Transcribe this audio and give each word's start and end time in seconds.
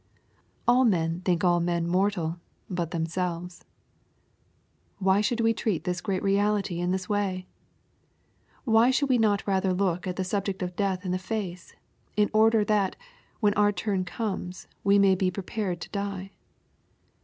^^ 0.01 0.03
All 0.67 0.83
men 0.83 1.21
think 1.21 1.43
all 1.43 1.59
men 1.59 1.87
mortal 1.87 2.39
but 2.67 2.89
themselves/' 2.89 3.59
But 3.59 3.65
why 5.05 5.21
should 5.21 5.41
we 5.41 5.53
treat 5.53 5.83
this 5.83 6.01
great 6.01 6.23
reality 6.23 6.79
in 6.79 6.89
this 6.89 7.07
way? 7.07 7.45
Why 8.63 8.89
should 8.89 9.09
we 9.09 9.19
not 9.19 9.45
rather 9.45 9.73
look 9.75 10.05
the 10.05 10.23
subject 10.23 10.63
of 10.63 10.75
death 10.75 11.05
in 11.05 11.11
the 11.11 11.19
face, 11.19 11.75
in 12.17 12.31
order 12.33 12.65
that 12.65 12.95
when 13.41 13.53
our 13.53 13.71
turn 13.71 14.03
comes 14.03 14.65
we 14.83 14.97
may 14.97 15.13
be 15.13 15.29
prepared 15.29 15.79
to 15.81 15.89
die 15.91 16.31